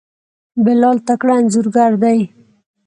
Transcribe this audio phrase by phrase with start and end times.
[0.63, 2.19] بلال تکړه انځورګر دی.